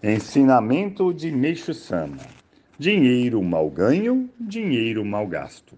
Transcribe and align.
Ensinamento 0.00 1.12
de 1.12 1.28
Meixo 1.32 1.74
Sama: 1.74 2.18
Dinheiro 2.78 3.42
mal 3.42 3.68
ganho, 3.68 4.30
dinheiro 4.38 5.04
mal 5.04 5.26
gasto. 5.26 5.74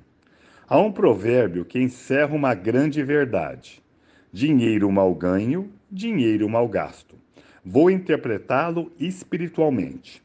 Há 0.68 0.78
um 0.78 0.92
provérbio 0.92 1.64
que 1.64 1.78
encerra 1.78 2.34
uma 2.34 2.52
grande 2.52 3.02
verdade: 3.02 3.82
Dinheiro 4.30 4.92
mal 4.92 5.14
ganho, 5.14 5.72
dinheiro 5.90 6.50
mal 6.50 6.68
gasto. 6.68 7.16
Vou 7.64 7.90
interpretá-lo 7.90 8.92
espiritualmente. 9.00 10.22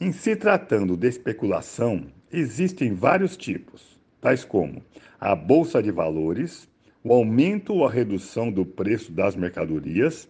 Em 0.00 0.12
se 0.12 0.36
tratando 0.36 0.96
de 0.96 1.08
especulação, 1.08 2.06
existem 2.32 2.94
vários 2.94 3.36
tipos, 3.36 3.98
tais 4.20 4.44
como 4.44 4.80
a 5.18 5.34
bolsa 5.34 5.82
de 5.82 5.90
valores, 5.90 6.68
o 7.02 7.12
aumento 7.12 7.74
ou 7.74 7.84
a 7.84 7.90
redução 7.90 8.52
do 8.52 8.64
preço 8.64 9.10
das 9.10 9.34
mercadorias, 9.34 10.28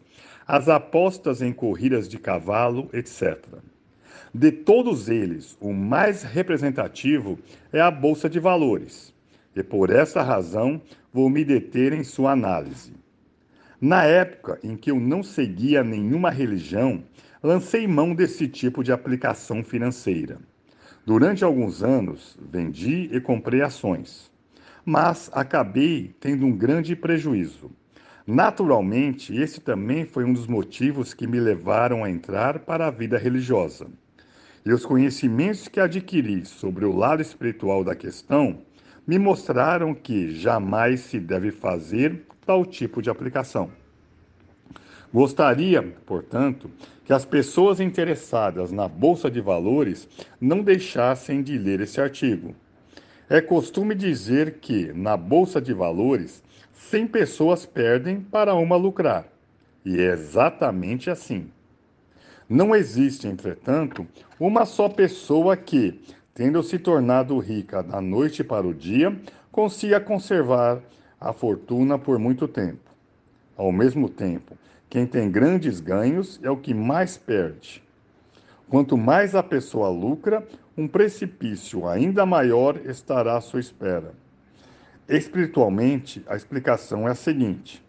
as 0.52 0.68
apostas 0.68 1.40
em 1.40 1.50
corridas 1.50 2.06
de 2.06 2.18
cavalo, 2.18 2.90
etc. 2.92 3.42
De 4.34 4.52
todos 4.52 5.08
eles, 5.08 5.56
o 5.58 5.72
mais 5.72 6.22
representativo 6.22 7.38
é 7.72 7.80
a 7.80 7.90
Bolsa 7.90 8.28
de 8.28 8.38
Valores, 8.38 9.14
e 9.56 9.62
por 9.62 9.88
essa 9.88 10.20
razão 10.20 10.78
vou 11.10 11.30
me 11.30 11.42
deter 11.42 11.94
em 11.94 12.04
sua 12.04 12.32
análise. 12.32 12.92
Na 13.80 14.04
época 14.04 14.58
em 14.62 14.76
que 14.76 14.90
eu 14.90 15.00
não 15.00 15.22
seguia 15.22 15.82
nenhuma 15.82 16.28
religião, 16.28 17.02
lancei 17.42 17.86
mão 17.86 18.14
desse 18.14 18.46
tipo 18.46 18.84
de 18.84 18.92
aplicação 18.92 19.64
financeira. 19.64 20.38
Durante 21.06 21.42
alguns 21.42 21.82
anos, 21.82 22.38
vendi 22.38 23.08
e 23.10 23.18
comprei 23.22 23.62
ações, 23.62 24.30
mas 24.84 25.30
acabei 25.32 26.14
tendo 26.20 26.44
um 26.44 26.54
grande 26.54 26.94
prejuízo 26.94 27.70
Naturalmente, 28.26 29.34
esse 29.34 29.60
também 29.60 30.04
foi 30.04 30.24
um 30.24 30.32
dos 30.32 30.46
motivos 30.46 31.12
que 31.12 31.26
me 31.26 31.40
levaram 31.40 32.04
a 32.04 32.10
entrar 32.10 32.60
para 32.60 32.86
a 32.86 32.90
vida 32.90 33.18
religiosa. 33.18 33.88
E 34.64 34.72
os 34.72 34.86
conhecimentos 34.86 35.66
que 35.66 35.80
adquiri 35.80 36.46
sobre 36.46 36.84
o 36.84 36.94
lado 36.94 37.20
espiritual 37.20 37.82
da 37.82 37.96
questão 37.96 38.60
me 39.04 39.18
mostraram 39.18 39.92
que 39.92 40.30
jamais 40.30 41.00
se 41.00 41.18
deve 41.18 41.50
fazer 41.50 42.24
tal 42.46 42.64
tipo 42.64 43.02
de 43.02 43.10
aplicação. 43.10 43.70
Gostaria, 45.12 45.82
portanto, 46.06 46.70
que 47.04 47.12
as 47.12 47.24
pessoas 47.24 47.80
interessadas 47.80 48.70
na 48.70 48.86
Bolsa 48.86 49.30
de 49.30 49.40
Valores 49.40 50.08
não 50.40 50.62
deixassem 50.62 51.42
de 51.42 51.58
ler 51.58 51.80
esse 51.80 52.00
artigo. 52.00 52.54
É 53.32 53.40
costume 53.40 53.94
dizer 53.94 54.58
que, 54.60 54.92
na 54.92 55.16
Bolsa 55.16 55.58
de 55.58 55.72
Valores, 55.72 56.42
100 56.74 57.06
pessoas 57.06 57.64
perdem 57.64 58.20
para 58.20 58.54
uma 58.54 58.76
lucrar. 58.76 59.26
E 59.86 59.98
é 59.98 60.12
exatamente 60.12 61.08
assim. 61.08 61.50
Não 62.46 62.76
existe, 62.76 63.26
entretanto, 63.26 64.06
uma 64.38 64.66
só 64.66 64.86
pessoa 64.86 65.56
que, 65.56 65.98
tendo 66.34 66.62
se 66.62 66.78
tornado 66.78 67.38
rica 67.38 67.82
da 67.82 68.02
noite 68.02 68.44
para 68.44 68.66
o 68.66 68.74
dia, 68.74 69.18
consiga 69.50 69.98
conservar 69.98 70.82
a 71.18 71.32
fortuna 71.32 71.98
por 71.98 72.18
muito 72.18 72.46
tempo. 72.46 72.90
Ao 73.56 73.72
mesmo 73.72 74.10
tempo, 74.10 74.58
quem 74.90 75.06
tem 75.06 75.30
grandes 75.30 75.80
ganhos 75.80 76.38
é 76.42 76.50
o 76.50 76.58
que 76.58 76.74
mais 76.74 77.16
perde. 77.16 77.82
Quanto 78.68 78.94
mais 78.98 79.34
a 79.34 79.42
pessoa 79.42 79.88
lucra, 79.88 80.46
um 80.76 80.88
precipício 80.88 81.86
ainda 81.86 82.24
maior 82.24 82.80
estará 82.86 83.36
à 83.36 83.40
sua 83.40 83.60
espera. 83.60 84.14
Espiritualmente, 85.08 86.22
a 86.26 86.36
explicação 86.36 87.06
é 87.06 87.10
a 87.10 87.14
seguinte: 87.14 87.84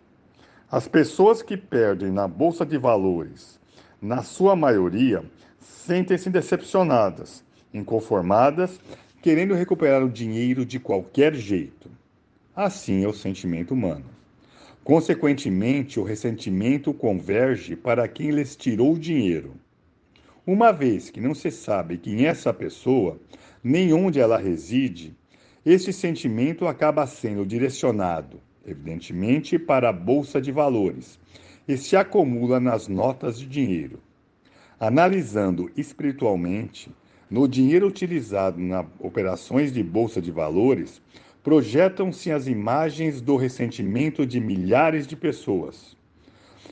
as 0.70 0.88
pessoas 0.88 1.42
que 1.42 1.56
perdem 1.56 2.12
na 2.12 2.28
bolsa 2.28 2.66
de 2.66 2.78
valores, 2.78 3.60
na 4.02 4.24
sua 4.24 4.56
maioria, 4.56 5.24
sentem-se 5.60 6.30
decepcionadas, 6.30 7.44
inconformadas, 7.74 8.80
querendo 9.22 9.54
recuperar 9.54 10.04
o 10.04 10.10
dinheiro 10.10 10.66
de 10.66 10.80
qualquer 10.80 11.34
jeito. 11.34 11.90
Assim 12.56 13.04
é 13.04 13.08
o 13.08 13.14
sentimento 13.14 13.74
humano. 13.74 14.06
Consequentemente, 14.84 16.00
o 16.00 16.04
ressentimento 16.04 16.94
converge 16.94 17.76
para 17.76 18.06
quem 18.08 18.32
lhes 18.32 18.56
tirou 18.56 18.94
o 18.94 19.00
dinheiro. 19.00 19.54
Uma 20.46 20.74
vez 20.74 21.10
que 21.10 21.22
não 21.22 21.34
se 21.34 21.50
sabe 21.50 21.98
quem 21.98 22.26
é 22.26 22.28
essa 22.28 22.54
pessoa, 22.54 23.18
nem 23.64 23.94
onde 23.94 24.20
ela 24.20 24.38
reside, 24.38 25.16
este 25.66 25.94
sentimento 25.94 26.68
acaba 26.68 27.08
sendo 27.08 27.46
direcionado, 27.46 28.42
evidentemente, 28.68 29.58
para 29.58 29.88
a 29.88 29.94
bolsa 29.94 30.42
de 30.42 30.52
valores 30.52 31.18
e 31.66 31.78
se 31.78 31.96
acumula 31.96 32.60
nas 32.60 32.90
notas 32.90 33.40
de 33.40 33.46
dinheiro. 33.46 34.02
Analisando 34.78 35.72
espiritualmente, 35.78 36.92
no 37.32 37.48
dinheiro 37.48 37.88
utilizado 37.88 38.60
nas 38.60 38.86
operações 39.00 39.72
de 39.72 39.82
bolsa 39.82 40.22
de 40.22 40.30
valores, 40.30 41.02
projetam-se 41.42 42.34
as 42.34 42.48
imagens 42.48 43.22
do 43.22 43.38
ressentimento 43.38 44.26
de 44.26 44.42
milhares 44.42 45.08
de 45.08 45.16
pessoas. 45.16 45.96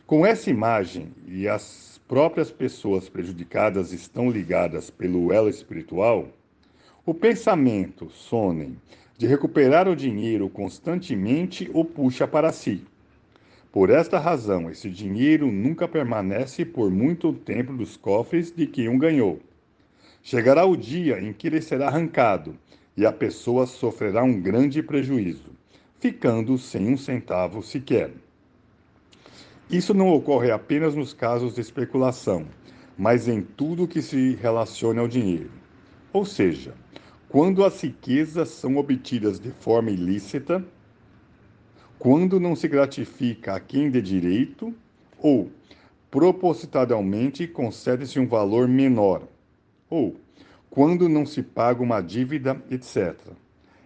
Com 0.06 0.26
essa 0.26 0.50
imagem 0.50 1.14
e 1.26 1.48
as 1.48 1.91
próprias 2.12 2.52
pessoas 2.52 3.08
prejudicadas 3.08 3.94
estão 3.94 4.30
ligadas 4.30 4.90
pelo 4.90 5.32
elo 5.32 5.48
espiritual, 5.48 6.28
o 7.06 7.14
pensamento, 7.14 8.10
sonem, 8.10 8.76
de 9.18 9.26
recuperar 9.26 9.88
o 9.88 9.96
dinheiro 9.96 10.50
constantemente 10.50 11.72
o 11.74 11.86
puxa 11.86 12.28
para 12.28 12.52
si. 12.52 12.84
Por 13.72 13.90
esta 13.90 14.20
razão, 14.20 14.70
esse 14.70 14.90
dinheiro 14.90 15.50
nunca 15.50 15.88
permanece 15.88 16.66
por 16.66 16.92
muito 16.92 17.32
tempo 17.32 17.72
nos 17.72 17.96
cofres 17.96 18.52
de 18.52 18.68
quem 18.68 18.90
o 18.90 18.98
ganhou. 18.98 19.40
Chegará 20.22 20.66
o 20.66 20.76
dia 20.76 21.18
em 21.18 21.32
que 21.32 21.48
ele 21.48 21.62
será 21.62 21.88
arrancado 21.88 22.58
e 22.98 23.06
a 23.06 23.14
pessoa 23.14 23.66
sofrerá 23.66 24.22
um 24.22 24.38
grande 24.38 24.84
prejuízo, 24.84 25.52
ficando 25.98 26.58
sem 26.58 26.90
um 26.90 26.98
centavo 26.98 27.64
sequer. 27.64 28.12
Isso 29.72 29.94
não 29.94 30.10
ocorre 30.10 30.52
apenas 30.52 30.96
nos 30.96 31.14
casos 31.14 31.56
de 31.56 31.62
especulação, 31.62 32.46
mas 32.98 33.30
em 33.30 33.42
tudo 33.42 33.88
que 33.88 34.02
se 34.02 34.36
relaciona 34.36 35.00
ao 35.00 35.08
dinheiro. 35.08 35.50
Ou 36.12 36.26
seja, 36.26 36.74
quando 37.30 37.64
as 37.64 37.80
riquezas 37.82 38.50
são 38.50 38.76
obtidas 38.76 39.40
de 39.40 39.50
forma 39.50 39.90
ilícita, 39.90 40.62
quando 41.98 42.38
não 42.38 42.54
se 42.54 42.68
gratifica 42.68 43.56
a 43.56 43.62
quem 43.62 43.90
de 43.90 44.02
direito 44.02 44.76
ou 45.18 45.50
propositadamente 46.10 47.48
concede-se 47.48 48.20
um 48.20 48.28
valor 48.28 48.68
menor, 48.68 49.24
ou 49.90 50.18
quando 50.70 51.08
não 51.08 51.26
se 51.26 51.42
paga 51.42 51.82
uma 51.82 52.02
dívida, 52.02 52.62
etc. 52.70 53.16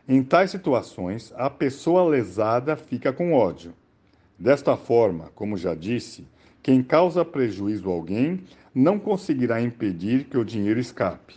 Em 0.08 0.24
tais 0.24 0.50
situações, 0.50 1.32
a 1.38 1.48
pessoa 1.48 2.10
lesada 2.10 2.76
fica 2.76 3.14
com 3.14 3.34
ódio. 3.34 3.72
Desta 4.38 4.76
forma, 4.76 5.32
como 5.34 5.56
já 5.56 5.74
disse, 5.74 6.28
quem 6.62 6.84
causa 6.84 7.24
prejuízo 7.24 7.90
a 7.90 7.94
alguém 7.94 8.44
não 8.74 9.00
conseguirá 9.00 9.62
impedir 9.62 10.26
que 10.26 10.38
o 10.38 10.44
dinheiro 10.44 10.80
escape. 10.80 11.36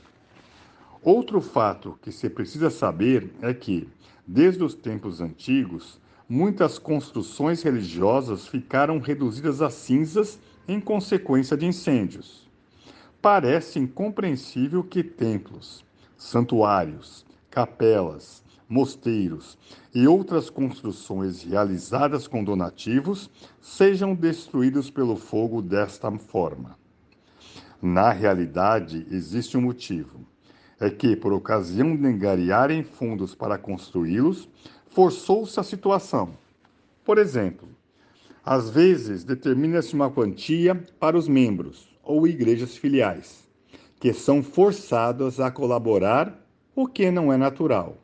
Outro 1.03 1.41
fato 1.41 1.97
que 2.03 2.11
se 2.11 2.29
precisa 2.29 2.71
saber 2.71 3.31
é 3.41 3.55
que, 3.55 3.89
desde 4.27 4.65
os 4.65 4.75
tempos 4.75 5.21
antigos, 5.21 6.01
muitas 6.29 6.79
construções 6.79 7.63
religiosas 7.63 8.49
ficaram 8.49 8.99
reduzidas 8.99 9.63
a 9.63 9.71
cinzas 9.71 10.39
em 10.67 10.81
consequência 10.81 11.57
de 11.57 11.67
incêndios. 11.67 12.49
Parece 13.23 13.79
incompreensível 13.79 14.83
que 14.83 15.03
templos, 15.05 15.85
santuários, 16.17 17.25
capelas, 17.51 18.43
mosteiros 18.69 19.57
e 19.95 20.07
outras 20.07 20.51
construções 20.51 21.43
realizadas 21.43 22.29
com 22.29 22.45
donativos 22.45 23.31
sejam 23.61 24.15
destruídos 24.15 24.91
pelo 24.91 25.17
fogo 25.17 25.63
desta 25.63 26.11
forma. 26.19 26.77
Na 27.81 28.11
realidade, 28.11 29.07
existe 29.11 29.57
um 29.57 29.63
motivo 29.63 30.27
é 30.81 30.89
que, 30.89 31.17
por 31.17 31.33
ocasião 31.33 31.97
de 31.97 32.07
engariarem 32.07 32.85
fundos 32.85 33.35
para 33.35 33.59
construí-los, 33.59 34.49
forçou-se 34.89 35.59
a 35.59 35.63
situação. 35.63 36.31
Por 37.05 37.19
exemplo, 37.19 37.69
às 38.45 38.71
vezes 38.71 39.25
determina-se 39.25 39.95
uma 39.95 40.11
quantia 40.11 40.75
para 40.99 41.17
os 41.17 41.29
membros 41.29 41.89
ou 42.03 42.27
igrejas 42.27 42.77
filiais, 42.77 43.47
que 44.01 44.13
são 44.13 44.43
forçadas 44.43 45.41
a 45.41 45.51
colaborar, 45.51 46.47
o 46.75 46.87
que 46.87 47.11
não 47.11 47.33
é 47.33 47.37
natural. 47.37 47.99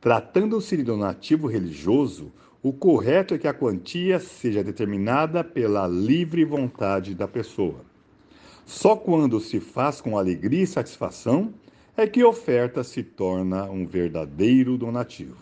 Tratando-se 0.00 0.78
de 0.78 0.82
donativo 0.82 1.46
religioso, 1.46 2.32
o 2.62 2.72
correto 2.72 3.34
é 3.34 3.38
que 3.38 3.46
a 3.46 3.52
quantia 3.52 4.18
seja 4.18 4.64
determinada 4.64 5.44
pela 5.44 5.86
livre 5.86 6.42
vontade 6.42 7.14
da 7.14 7.28
pessoa. 7.28 7.84
Só 8.64 8.96
quando 8.96 9.38
se 9.40 9.60
faz 9.60 10.00
com 10.00 10.16
alegria 10.16 10.62
e 10.62 10.66
satisfação 10.66 11.52
é 11.94 12.06
que 12.06 12.24
oferta 12.24 12.82
se 12.82 13.02
torna 13.02 13.64
um 13.64 13.86
verdadeiro 13.86 14.78
donativo. 14.78 15.36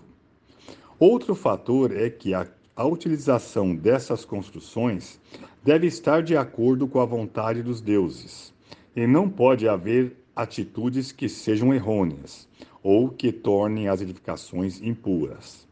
Outro 0.98 1.36
fator 1.36 1.96
é 1.96 2.10
que 2.10 2.34
a, 2.34 2.44
a 2.74 2.84
utilização 2.84 3.76
dessas 3.76 4.24
construções 4.24 5.20
deve 5.62 5.86
estar 5.86 6.20
de 6.20 6.36
acordo 6.36 6.88
com 6.88 6.98
a 6.98 7.04
vontade 7.04 7.62
dos 7.62 7.80
deuses, 7.80 8.52
e 8.96 9.06
não 9.06 9.30
pode 9.30 9.68
haver 9.68 10.16
atitudes 10.34 11.12
que 11.12 11.28
sejam 11.28 11.72
errôneas 11.72 12.48
ou 12.82 13.08
que 13.08 13.32
tornem 13.32 13.88
as 13.88 14.00
edificações 14.00 14.80
impuras. 14.80 15.66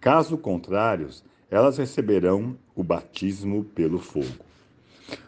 Caso 0.00 0.36
contrário, 0.36 1.08
elas 1.50 1.78
receberão 1.78 2.56
o 2.74 2.82
batismo 2.82 3.64
pelo 3.64 3.98
fogo. 3.98 4.44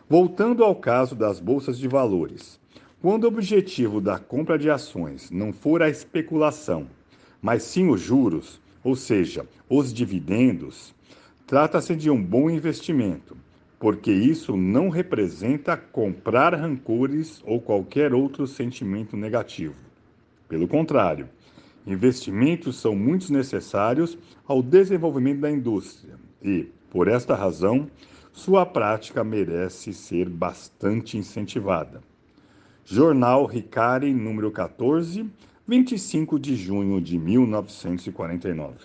Voltando 0.09 0.65
ao 0.65 0.75
caso 0.75 1.15
das 1.15 1.38
bolsas 1.41 1.79
de 1.79 1.88
valores, 1.88 2.59
quando 3.00 3.25
o 3.25 3.29
objetivo 3.29 4.00
da 4.00 4.19
compra 4.19 4.59
de 4.59 4.71
ações 4.71 5.31
não 5.31 5.53
for 5.53 5.82
a 5.82 5.91
especulação, 5.91 6.87
mas 7.41 7.62
sim 7.62 7.88
os 7.88 8.00
juros, 8.00 8.61
ou 8.82 8.97
seja, 8.97 9.47
os 9.69 9.93
dividendos, 9.93 10.94
trata-se 11.47 11.94
de 11.94 12.11
um 12.11 12.23
bom 12.23 12.49
investimento, 12.49 13.37
porque 13.79 14.11
isso 14.11 14.56
não 14.56 14.88
representa 14.88 15.76
comprar 15.76 16.55
rancores 16.55 17.43
ou 17.47 17.61
qualquer 17.61 18.15
outro 18.15 18.47
sentimento 18.47 19.17
negativo. 19.17 19.75
Pelo 20.54 20.68
contrário, 20.68 21.28
investimentos 21.84 22.76
são 22.76 22.94
muito 22.94 23.32
necessários 23.32 24.16
ao 24.46 24.62
desenvolvimento 24.62 25.40
da 25.40 25.50
indústria 25.50 26.14
e, 26.40 26.68
por 26.88 27.08
esta 27.08 27.34
razão, 27.34 27.90
sua 28.32 28.64
prática 28.64 29.24
merece 29.24 29.92
ser 29.92 30.28
bastante 30.28 31.18
incentivada. 31.18 32.00
Jornal 32.84 33.46
Ricari, 33.46 34.14
número 34.14 34.48
14, 34.52 35.28
25 35.66 36.38
de 36.38 36.54
junho 36.54 37.00
de 37.00 37.18
1949. 37.18 38.76